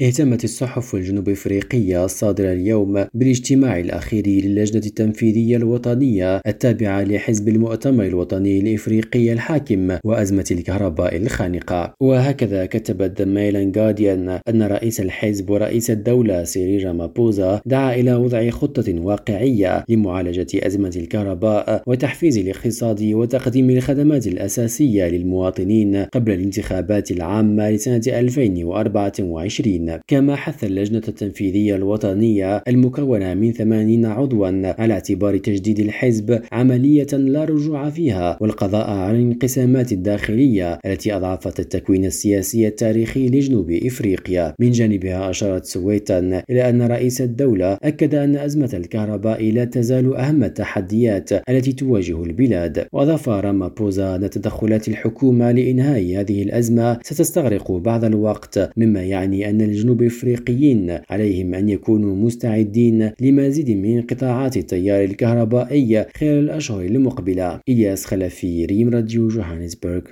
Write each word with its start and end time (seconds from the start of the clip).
اهتمت 0.00 0.44
الصحف 0.44 0.94
الجنوب 0.94 1.28
إفريقية 1.28 2.04
الصادره 2.04 2.52
اليوم 2.52 3.04
بالاجتماع 3.14 3.80
الأخير 3.80 4.26
للجنة 4.26 4.82
التنفيذية 4.86 5.56
الوطنية 5.56 6.36
التابعة 6.46 7.02
لحزب 7.02 7.48
المؤتمر 7.48 8.04
الوطني 8.04 8.60
الإفريقي 8.60 9.32
الحاكم 9.32 9.98
وأزمة 10.04 10.44
الكهرباء 10.50 11.16
الخانقة. 11.16 11.94
وهكذا 12.00 12.66
كتبت 12.66 13.22
ميل 13.22 13.72
جارديان 13.72 14.40
أن 14.48 14.62
رئيس 14.62 15.00
الحزب 15.00 15.50
ورئيس 15.50 15.90
الدولة 15.90 16.44
سيري 16.44 16.84
رامابوزا 16.84 17.60
دعا 17.66 17.94
إلى 17.94 18.14
وضع 18.14 18.50
خطة 18.50 19.00
واقعية 19.00 19.84
لمعالجة 19.88 20.46
أزمة 20.54 20.92
الكهرباء 20.96 21.82
وتحفيز 21.86 22.38
الاقتصاد 22.38 23.02
وتقديم 23.02 23.70
الخدمات 23.70 24.26
الأساسية 24.26 25.08
للمواطنين 25.08 25.96
قبل 25.96 26.32
الانتخابات 26.32 27.10
العامة 27.10 27.70
لسنة 27.70 28.02
2024 28.06 29.85
كما 30.06 30.36
حث 30.36 30.64
اللجنة 30.64 31.02
التنفيذية 31.08 31.76
الوطنية 31.76 32.62
المكونة 32.68 33.34
من 33.34 33.52
80 33.52 34.06
عضوا 34.06 34.46
على 34.78 34.94
اعتبار 34.94 35.36
تجديد 35.38 35.80
الحزب 35.80 36.40
عملية 36.52 37.06
لا 37.12 37.44
رجوع 37.44 37.90
فيها 37.90 38.38
والقضاء 38.40 38.90
على 38.90 39.18
الانقسامات 39.18 39.92
الداخلية 39.92 40.78
التي 40.86 41.16
أضعفت 41.16 41.60
التكوين 41.60 42.04
السياسي 42.04 42.66
التاريخي 42.66 43.28
لجنوب 43.28 43.70
إفريقيا. 43.70 44.54
من 44.58 44.70
جانبها 44.70 45.30
أشارت 45.30 45.64
سويتا 45.64 46.42
إلى 46.50 46.68
أن 46.68 46.82
رئيس 46.82 47.20
الدولة 47.20 47.78
أكد 47.82 48.14
أن 48.14 48.36
أزمة 48.36 48.70
الكهرباء 48.74 49.50
لا 49.52 49.64
تزال 49.64 50.16
أهم 50.16 50.44
التحديات 50.44 51.32
التي 51.32 51.72
تواجه 51.72 52.24
البلاد. 52.24 52.86
وأضاف 52.92 53.28
رامابوزا 53.28 54.16
أن 54.16 54.30
تدخلات 54.30 54.88
الحكومة 54.88 55.52
لإنهاء 55.52 56.20
هذه 56.20 56.42
الأزمة 56.42 56.98
ستستغرق 57.02 57.72
بعض 57.72 58.04
الوقت 58.04 58.70
مما 58.76 59.02
يعني 59.02 59.50
أن 59.50 59.60
الجنوب 59.76 60.02
إفريقيين 60.02 60.98
عليهم 61.10 61.54
أن 61.54 61.68
يكونوا 61.68 62.16
مستعدين 62.16 63.10
لمزيد 63.20 63.70
من 63.70 64.02
انقطاعات 64.02 64.56
التيار 64.56 65.04
الكهربائي 65.04 66.06
خلال 66.16 66.38
الأشهر 66.44 66.84
المقبلة. 66.84 67.60
الياس 67.68 68.04
خلفي 68.04 68.64
ريم 68.64 68.88
راديو 68.88 69.28
جوهانسبرغ 69.28 70.00